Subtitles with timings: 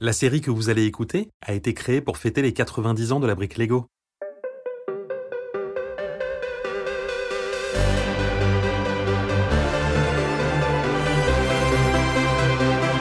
[0.00, 3.26] La série que vous allez écouter a été créée pour fêter les 90 ans de
[3.26, 3.88] la brique Lego.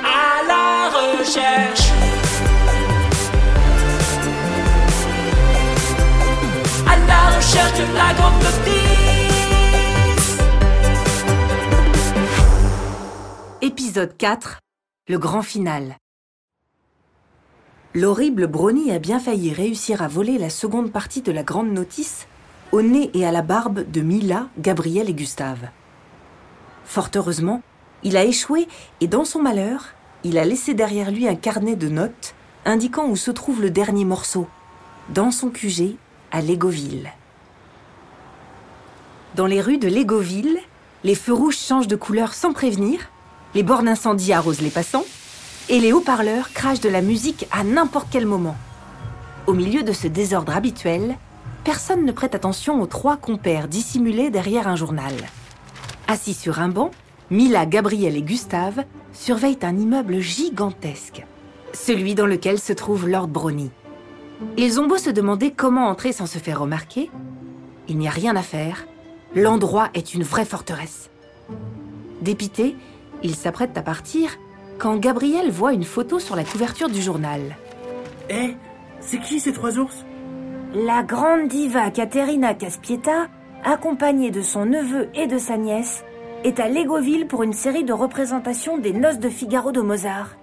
[0.04, 1.91] à la recherche.
[6.88, 9.38] À la recherche de la grande notice.
[13.62, 14.62] Épisode 4
[15.08, 15.98] Le grand final.
[18.00, 22.28] L'horrible Brony a bien failli réussir à voler la seconde partie de la grande notice
[22.72, 25.70] au nez et à la barbe de Mila, Gabriel et Gustave.
[26.86, 27.64] Fort heureusement,
[28.04, 28.68] il a échoué
[29.02, 33.16] et dans son malheur, il a laissé derrière lui un carnet de notes indiquant où
[33.16, 34.46] se trouve le dernier morceau,
[35.10, 35.96] dans son QG
[36.32, 37.12] à Légoville.
[39.34, 40.60] Dans les rues de Légoville,
[41.04, 43.10] les feux rouges changent de couleur sans prévenir,
[43.55, 45.05] les bornes incendie arrosent les passants,
[45.70, 48.55] et les haut-parleurs crachent de la musique à n'importe quel moment.
[49.48, 51.18] Au milieu de ce désordre habituel,
[51.63, 55.13] personne ne prête attention aux trois compères dissimulés derrière un journal.
[56.07, 56.91] Assis sur un banc,
[57.29, 61.26] Mila, Gabriel et Gustave surveillent un immeuble gigantesque,
[61.74, 63.70] celui dans lequel se trouve Lord Brony.
[64.55, 67.09] Ils ont beau se demander comment entrer sans se faire remarquer,
[67.89, 68.85] il n'y a rien à faire.
[69.35, 71.09] L'endroit est une vraie forteresse.
[72.21, 72.75] Dépité,
[73.23, 74.37] ils s'apprêtent à partir
[74.78, 77.56] quand Gabriel voit une photo sur la couverture du journal.
[78.30, 78.56] Eh,
[79.00, 80.06] c'est qui ces trois ours?
[80.73, 83.28] La grande diva Caterina Caspieta,
[83.64, 86.03] accompagnée de son neveu et de sa nièce,
[86.44, 90.36] est à Légoville pour une série de représentations des Noces de Figaro de Mozart.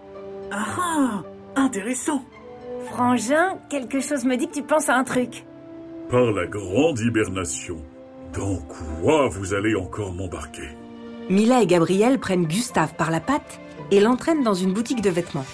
[0.51, 1.23] Ah ah,
[1.57, 2.23] intéressant.
[2.87, 5.45] Frangin, quelque chose me dit que tu penses à un truc.
[6.11, 7.77] Par la grande hibernation,
[8.33, 10.69] dans quoi vous allez encore m'embarquer?
[11.31, 13.61] Mila et Gabriel prennent Gustave par la patte
[13.95, 15.47] et l'entraînent dans une boutique de vêtements.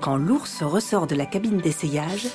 [0.00, 2.26] Quand l'ours ressort de la cabine d'essayage,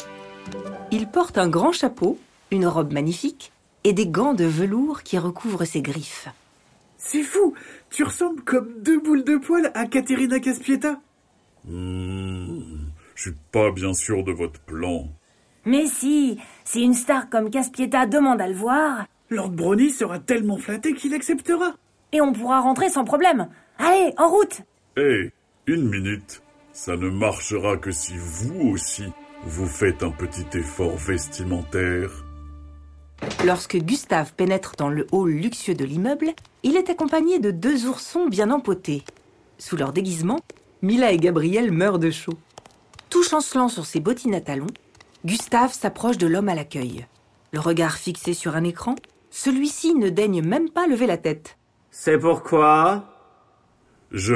[0.92, 2.18] il porte un grand chapeau,
[2.52, 3.52] une robe magnifique
[3.84, 6.30] et des gants de velours qui recouvrent ses griffes.
[6.98, 7.54] C'est fou,
[7.90, 11.02] tu ressembles comme deux boules de poil à Caterina Caspieta.
[11.66, 12.62] Hmm,
[13.16, 15.10] Je suis pas bien sûr de votre plan.
[15.66, 20.58] Mais si, si une star comme Caspieta demande à le voir, Lord Brony sera tellement
[20.58, 21.74] flatté qu'il acceptera.
[22.14, 23.50] et on pourra rentrer sans problème.
[23.80, 24.62] Allez, en route
[24.98, 25.34] Hé,
[25.68, 26.42] une minute.
[26.72, 29.04] Ça ne marchera que si vous aussi,
[29.44, 32.26] vous faites un petit effort vestimentaire.
[33.46, 36.32] Lorsque Gustave pénètre dans le hall luxueux de l'immeuble,
[36.64, 39.04] il est accompagné de deux oursons bien empotés.
[39.58, 40.40] Sous leur déguisement,
[40.82, 42.38] Mila et Gabriel meurent de chaud.
[43.10, 44.68] Tout chancelant sur ses bottines à talons,
[45.26, 47.06] Gustave s'approche de l'homme à l'accueil.
[47.52, 48.96] Le regard fixé sur un écran,
[49.30, 51.58] celui-ci ne daigne même pas lever la tête.
[51.92, 53.10] C'est pourquoi?
[54.12, 54.36] Je...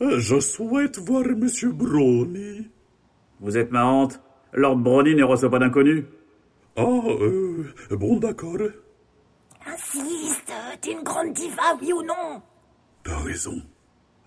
[0.00, 2.70] Je souhaite voir Monsieur Brony.
[3.40, 4.20] Vous êtes ma honte.
[4.54, 6.04] Lord Brony ne reçoit pas d'inconnus.
[6.76, 8.56] Ah, euh, bon d'accord.
[9.66, 12.40] Insiste, t'es une grande diva, oui ou non?
[13.04, 13.60] T'as raison.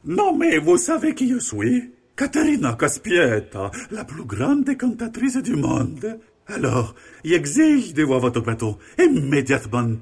[0.05, 1.91] Non, mais vous savez qui je suis?
[2.15, 6.19] Caterina Caspieta, la plus grande cantatrice du monde.
[6.45, 9.97] Alors, j'exige de voir votre bateau immédiatement.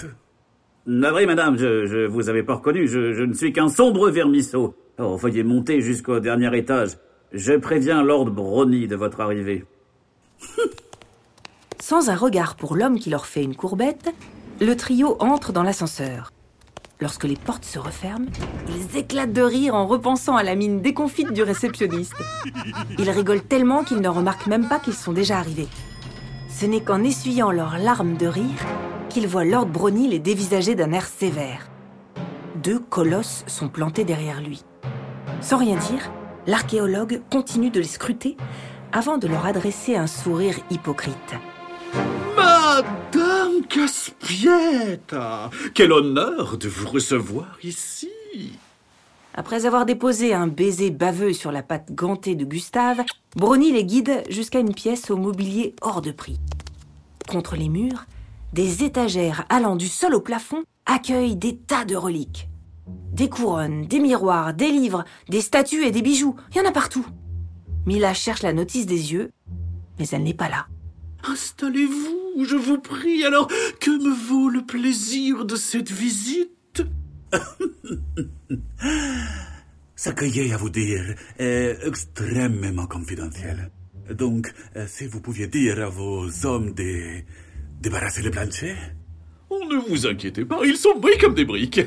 [0.86, 2.88] Navré, madame, je, je vous avais pas reconnu.
[2.88, 4.76] Je, je ne suis qu'un sombre vermisseau.
[5.00, 6.98] Oh, veuillez monter jusqu'au dernier étage.
[7.32, 9.66] Je préviens Lord Brony de votre arrivée.
[11.80, 14.14] Sans un regard pour l'homme qui leur fait une courbette,
[14.60, 16.32] le trio entre dans l'ascenseur.
[17.00, 18.28] Lorsque les portes se referment,
[18.70, 22.14] ils éclatent de rire en repensant à la mine déconfite du réceptionniste.
[23.00, 25.68] Ils rigolent tellement qu'ils ne remarquent même pas qu'ils sont déjà arrivés.
[26.50, 28.66] Ce n'est qu'en essuyant leurs larmes de rire
[29.10, 31.71] qu'ils voient Lord Brony les dévisager d'un air sévère.
[32.64, 34.64] Deux colosses sont plantés derrière lui.
[35.42, 36.12] Sans rien dire,
[36.46, 38.38] l'archéologue continue de les scruter
[38.92, 41.16] avant de leur adresser un sourire hypocrite.
[42.36, 48.12] Madame Caspieta, quel honneur de vous recevoir ici.
[49.34, 53.02] Après avoir déposé un baiser baveux sur la patte gantée de Gustave,
[53.36, 56.40] Brony les guide jusqu'à une pièce au mobilier hors de prix.
[57.28, 58.06] Contre les murs,
[58.54, 62.50] des étagères allant du sol au plafond accueillent des tas de reliques.
[63.14, 66.72] Des couronnes, des miroirs, des livres, des statues et des bijoux, il y en a
[66.72, 67.06] partout.
[67.86, 69.32] Mila cherche la notice des yeux,
[70.00, 70.68] mais elle n'est pas là.
[71.24, 73.24] Installez-vous, je vous prie.
[73.24, 73.48] Alors,
[73.80, 76.84] que me vaut le plaisir de cette visite?
[79.96, 83.72] Ce que j'ai à vous dire est extrêmement confidentiel.
[84.10, 87.22] Donc, euh, si vous pouviez dire à vos hommes de
[87.82, 88.76] débarrasser le plancher,
[89.50, 91.82] Oh, ne vous inquiétez pas, ils sont bris comme des briques.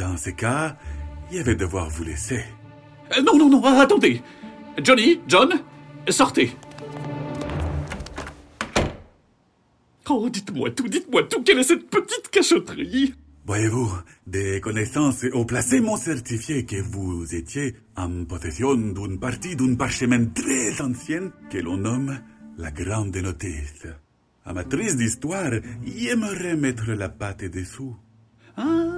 [0.00, 0.76] Dans ce cas,
[1.30, 2.42] je vais devoir vous laisser.
[3.16, 4.22] Euh, Non, non, non, attendez.
[4.82, 5.50] Johnny, John,
[6.08, 6.50] sortez.
[10.08, 13.14] Oh, dites-moi tout, dites-moi tout, quelle est cette petite cachotterie
[13.46, 13.90] Voyez-vous,
[14.26, 20.24] des connaissances haut placées m'ont certifié que vous étiez en possession d'une partie d'un parchemin
[20.26, 22.18] très ancien que l'on nomme
[22.56, 23.86] la Grande Notice.
[24.44, 25.52] Amatrice d'histoire,
[25.86, 27.94] j'aimerais mettre la patte dessous.
[28.56, 28.89] Ah,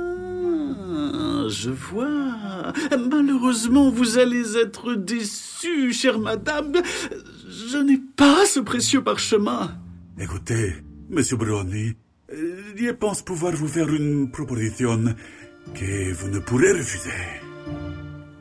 [1.53, 2.73] je vois.
[3.11, 6.73] Malheureusement, vous allez être déçue, chère madame.
[7.49, 9.77] Je n'ai pas ce précieux parchemin.
[10.19, 10.75] Écoutez,
[11.11, 11.95] Monsieur Brownie,
[12.33, 15.15] euh, je pense pouvoir vous faire une proposition
[15.75, 17.11] que vous ne pourrez refuser.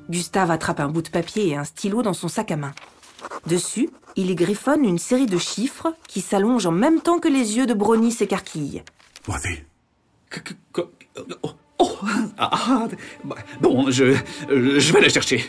[0.09, 2.73] Gustave attrape un bout de papier et un stylo dans son sac à main.
[3.45, 7.57] Dessus, il y griffonne une série de chiffres qui s'allongent en même temps que les
[7.57, 8.83] yeux de Brony s'écarquillent.
[9.25, 9.49] Voici.
[10.77, 10.89] Oh,
[11.79, 11.97] oh,
[12.41, 12.87] ah,
[13.59, 14.15] bon, je,
[14.49, 15.43] je vais la chercher.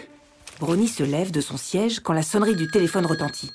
[0.61, 3.51] Brony se lève de son siège quand la sonnerie du téléphone retentit.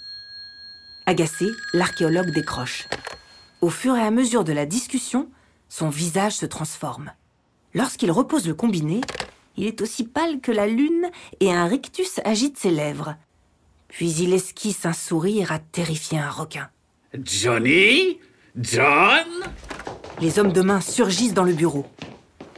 [1.06, 2.88] Agacé, l'archéologue décroche.
[3.62, 5.30] Au fur et à mesure de la discussion,
[5.70, 7.12] son visage se transforme.
[7.74, 9.02] Lorsqu'il repose le combiné,
[9.56, 11.10] il est aussi pâle que la lune
[11.40, 13.16] et un rictus agite ses lèvres.
[13.88, 16.70] Puis il esquisse un sourire à terrifier un requin.
[17.24, 18.20] Johnny?
[18.60, 19.28] John?
[20.20, 21.86] Les hommes de main surgissent dans le bureau.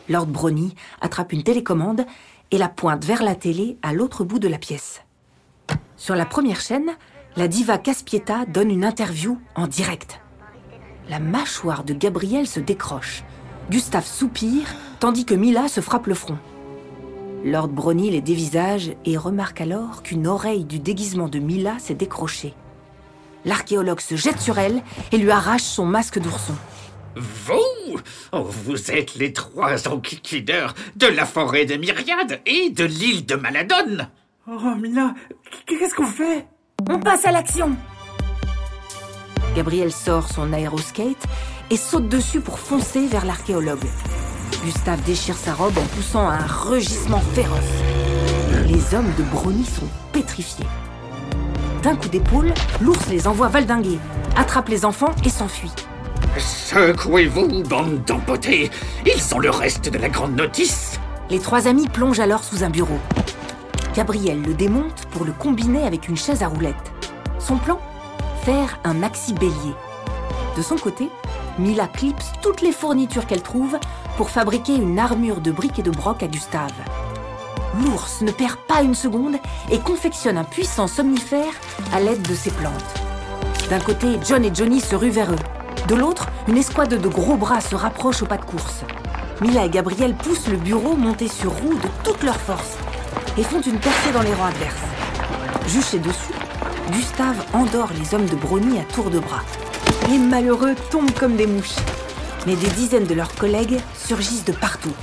[0.09, 2.06] Lord Brony attrape une télécommande
[2.51, 5.01] et la pointe vers la télé à l'autre bout de la pièce.
[5.97, 6.91] Sur la première chaîne,
[7.35, 10.19] la diva Caspieta donne une interview en direct.
[11.09, 13.23] La mâchoire de Gabriel se décroche.
[13.69, 16.38] Gustave soupire, tandis que Mila se frappe le front.
[17.45, 22.53] Lord Brony les dévisage et remarque alors qu'une oreille du déguisement de Mila s'est décrochée.
[23.45, 26.56] L'archéologue se jette sur elle et lui arrache son masque d'ourson.
[27.15, 28.00] Vous
[28.31, 34.09] Vous êtes les trois enquiquineurs de la forêt de Myriade et de l'île de Maladone
[34.47, 35.13] Oh, Mila,
[35.65, 36.47] qu'est-ce qu'on fait?
[36.89, 37.75] On passe à l'action
[39.56, 41.23] Gabriel sort son aéroskate
[41.69, 43.85] et saute dessus pour foncer vers l'archéologue.
[44.63, 47.59] Gustave déchire sa robe en poussant un rugissement féroce.
[48.67, 50.65] Les hommes de Brony sont pétrifiés.
[51.83, 54.00] D'un coup d'épaule, l'ours les envoie valdinguer,
[54.35, 55.71] attrape les enfants et s'enfuit.
[56.39, 58.71] Secouez-vous, bande d'empotés
[59.06, 61.00] Ils sont le reste de la grande notice
[61.30, 63.00] Les trois amis plongent alors sous un bureau.
[63.95, 66.75] Gabriel le démonte pour le combiner avec une chaise à roulettes.
[67.39, 67.80] Son plan?
[68.44, 69.74] Faire un maxi bélier.
[70.56, 71.09] De son côté,
[71.57, 73.77] Mila clipse toutes les fournitures qu'elle trouve
[74.15, 76.71] pour fabriquer une armure de briques et de broc à Gustave.
[77.83, 79.35] L'ours ne perd pas une seconde
[79.71, 81.53] et confectionne un puissant somnifère
[81.94, 82.74] à l'aide de ses plantes.
[83.69, 85.58] D'un côté, John et Johnny se ruent vers eux.
[85.89, 88.83] De l'autre, une escouade de gros bras se rapproche au pas de course.
[89.41, 92.77] Mila et Gabriel poussent le bureau monté sur roue de toute leur force
[93.39, 94.75] et font une percée dans les rangs adverses.
[95.68, 96.33] Juché dessus,
[96.91, 99.41] Gustave endort les hommes de Brony à tour de bras.
[100.12, 101.77] Les malheureux tombent comme des mouches.
[102.45, 104.94] Mais des dizaines de leurs collègues surgissent de partout.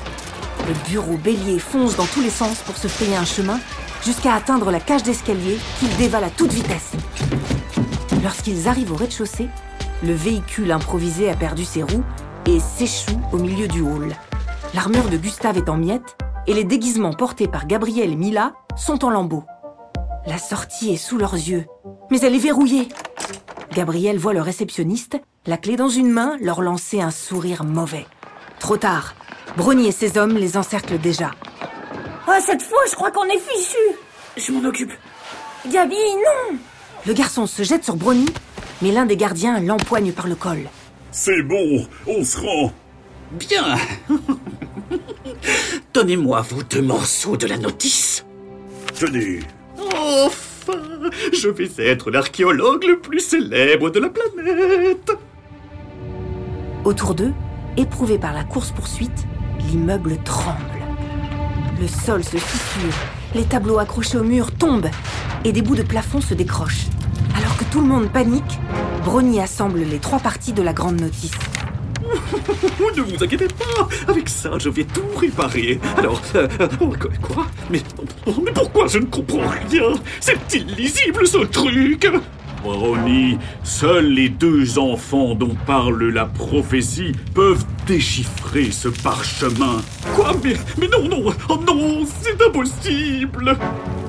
[0.69, 3.59] Le bureau bélier fonce dans tous les sens pour se frayer un chemin
[4.05, 6.93] jusqu'à atteindre la cage d'escalier qu'il dévale à toute vitesse.
[8.23, 9.49] Lorsqu'ils arrivent au rez-de-chaussée,
[10.03, 12.05] le véhicule improvisé a perdu ses roues
[12.47, 14.15] et s'échoue au milieu du hall.
[14.75, 16.17] L'armure de Gustave est en miettes
[16.47, 19.45] et les déguisements portés par Gabriel et Mila sont en lambeaux.
[20.27, 21.67] La sortie est sous leurs yeux,
[22.11, 22.89] mais elle est verrouillée.
[23.73, 28.07] Gabriel voit le réceptionniste, la clé dans une main, leur lancer un sourire mauvais.
[28.59, 29.15] Trop tard.
[29.57, 31.31] Brony et ses hommes les encerclent déjà.
[32.29, 33.77] Oh, cette fois, je crois qu'on est fichu.
[34.37, 34.93] Je m'en occupe.
[35.71, 36.59] Gabi, non
[37.07, 38.27] Le garçon se jette sur Brony,
[38.83, 40.69] mais l'un des gardiens l'empoigne par le col.
[41.11, 42.73] C'est bon, on se rend.
[43.33, 43.77] Bien
[45.95, 48.25] Donnez-moi vos deux morceaux de la notice
[48.99, 49.41] Johnny,
[49.77, 50.79] Enfin
[51.33, 55.13] Je vais être l'archéologue le plus célèbre de la planète
[56.85, 57.33] Autour d'eux,
[57.77, 59.27] éprouvés par la course-poursuite,
[59.59, 60.61] l'immeuble tremble.
[61.81, 62.95] Le sol se fissure,
[63.35, 64.89] les tableaux accrochés au mur tombent
[65.45, 66.87] et des bouts de plafond se décrochent.
[67.37, 68.59] Alors que tout le monde panique,
[69.05, 71.33] Brony assemble les trois parties de la grande notice.
[72.97, 75.79] Ne vous inquiétez pas Avec ça, je vais tout réparer.
[75.99, 76.89] Alors, euh, euh,
[77.21, 77.83] quoi, mais,
[78.43, 79.93] mais pourquoi je ne comprends rien?
[80.21, 82.09] C'est illisible, ce truc
[82.63, 89.83] Brownie, seuls les deux enfants dont parle la prophétie peuvent déchiffrer ce parchemin.
[90.15, 90.33] Quoi?
[90.43, 93.59] Mais, mais non, non Oh non C'est impossible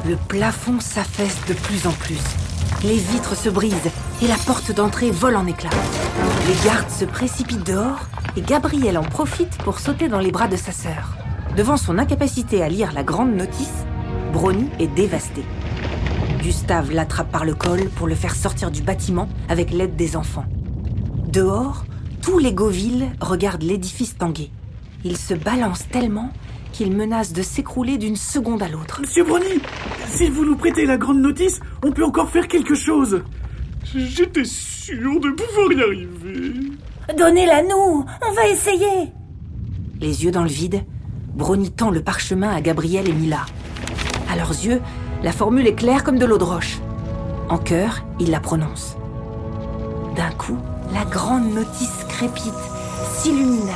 [0.08, 2.22] Le plafond s'affaisse de plus en plus.
[2.84, 3.92] Les vitres se brisent
[4.22, 5.72] et la porte d'entrée vole en éclats.
[6.48, 8.02] Les gardes se précipitent dehors
[8.36, 11.18] et Gabriel en profite pour sauter dans les bras de sa sœur.
[11.56, 13.86] Devant son incapacité à lire la grande notice,
[14.32, 15.44] Brony est dévasté.
[16.40, 20.46] Gustave l'attrape par le col pour le faire sortir du bâtiment avec l'aide des enfants.
[21.28, 21.84] Dehors,
[22.22, 24.52] tous les Gauville regardent l'édifice tangué.
[25.04, 26.30] Il se balance tellement
[26.78, 29.02] qu'il menace de s'écrouler d'une seconde à l'autre.
[29.02, 29.60] Monsieur Brony,
[30.10, 33.24] si vous nous prêtez la grande notice, on peut encore faire quelque chose.
[33.84, 36.54] J'étais sûr de pouvoir y arriver.
[37.18, 39.12] Donnez-la nous, on va essayer.
[40.00, 40.84] Les yeux dans le vide,
[41.34, 43.48] Brony tend le parchemin à Gabriel et Mila.
[44.32, 44.80] À leurs yeux,
[45.24, 46.78] la formule est claire comme de l'eau de roche.
[47.50, 48.98] En chœur, ils la prononcent.
[50.16, 50.60] D'un coup,
[50.94, 52.54] la grande notice crépite,
[53.16, 53.72] s'illumine,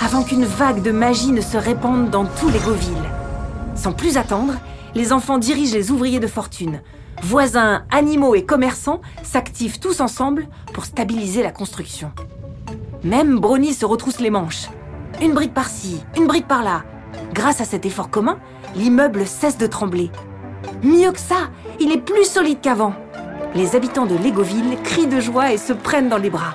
[0.00, 3.10] avant qu'une vague de magie ne se répande dans tous les Gauville.
[3.74, 4.54] Sans plus attendre,
[4.94, 6.80] les enfants dirigent les ouvriers de fortune.
[7.22, 12.12] Voisins, animaux et commerçants s'activent tous ensemble pour stabiliser la construction.
[13.04, 14.68] Même Brony se retrousse les manches.
[15.20, 16.84] Une brique par-ci, une brique par-là.
[17.32, 18.38] Grâce à cet effort commun,
[18.74, 20.10] l'immeuble cesse de trembler.
[20.82, 22.94] Mieux que ça, il est plus solide qu'avant.
[23.54, 26.54] Les habitants de Légoville crient de joie et se prennent dans les bras.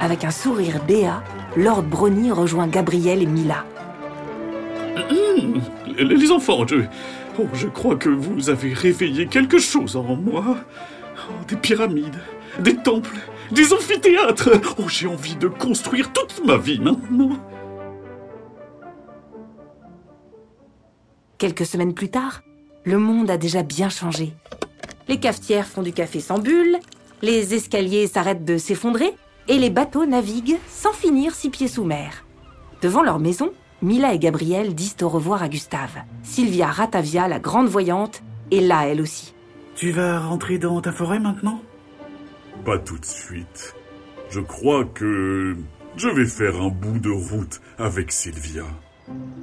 [0.00, 1.22] Avec un sourire béat,
[1.56, 3.64] Lord Brony rejoint Gabriel et Mila.
[5.10, 5.60] Hum,
[5.98, 6.84] les enfants, je...
[7.38, 10.56] Oh, je crois que vous avez réveillé quelque chose en moi.
[11.28, 12.18] Oh, des pyramides,
[12.60, 13.18] des temples,
[13.50, 14.50] des amphithéâtres.
[14.78, 17.38] Oh, j'ai envie de construire toute ma vie maintenant.
[21.38, 22.42] Quelques semaines plus tard,
[22.84, 24.32] le monde a déjà bien changé.
[25.08, 26.78] Les cafetières font du café sans bulle,
[27.22, 29.12] les escaliers s'arrêtent de s'effondrer
[29.48, 32.24] et les bateaux naviguent sans finir six pieds sous mer.
[32.82, 36.02] Devant leur maison, Mila et Gabriel disent au revoir à Gustave.
[36.22, 39.34] Sylvia Ratavia, la grande voyante, est là elle aussi.
[39.74, 41.60] Tu vas rentrer dans ta forêt maintenant?
[42.64, 43.74] Pas tout de suite.
[44.30, 45.56] Je crois que
[45.96, 48.64] je vais faire un bout de route avec Sylvia.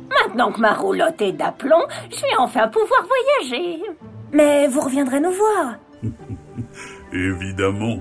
[0.10, 3.82] Maintenant que ma roulotte est d'aplomb, je vais enfin pouvoir voyager.
[4.34, 5.76] Mais vous reviendrez nous voir.
[7.14, 8.00] Évidemment.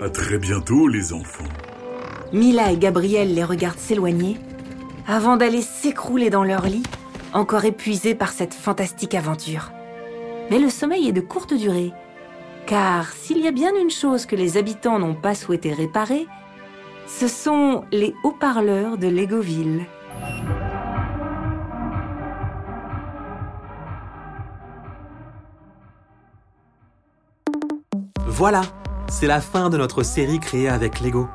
[0.00, 1.48] À très bientôt, les enfants.
[2.32, 4.36] Mila et Gabriel les regardent s'éloigner
[5.08, 6.84] avant d'aller s'écrouler dans leur lit,
[7.32, 9.72] encore épuisés par cette fantastique aventure.
[10.50, 11.92] Mais le sommeil est de courte durée,
[12.66, 16.28] car s'il y a bien une chose que les habitants n'ont pas souhaité réparer,
[17.08, 19.84] ce sont les haut-parleurs de Légoville.
[28.26, 28.60] Voilà,
[29.08, 31.28] c'est la fin de notre série créée avec Lego.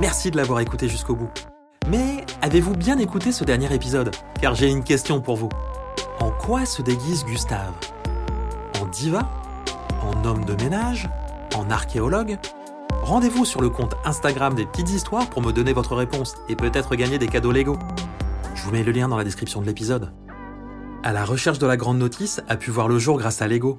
[0.00, 1.30] Merci de l'avoir écouté jusqu'au bout.
[1.88, 4.10] Mais avez-vous bien écouté ce dernier épisode?
[4.40, 5.48] Car j'ai une question pour vous.
[6.20, 7.72] En quoi se déguise Gustave?
[8.80, 9.28] En diva?
[10.02, 11.08] En homme de ménage?
[11.54, 12.38] En archéologue?
[13.02, 16.96] Rendez-vous sur le compte Instagram des petites histoires pour me donner votre réponse et peut-être
[16.96, 17.78] gagner des cadeaux Lego.
[18.54, 20.12] Je vous mets le lien dans la description de l'épisode.
[21.02, 23.78] À la recherche de la grande notice a pu voir le jour grâce à Lego.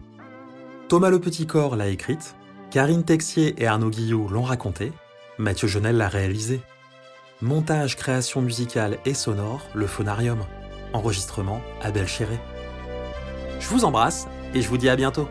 [0.87, 2.35] Thomas Le Petit Corps l'a écrite,
[2.71, 4.93] Karine Texier et Arnaud Guillot l'ont raconté,
[5.37, 6.61] Mathieu Jonel l'a réalisé.
[7.41, 10.39] Montage, création musicale et sonore, le Phonarium.
[10.93, 12.39] Enregistrement, Abel Chéré.
[13.59, 15.27] Je vous embrasse et je vous dis à bientôt.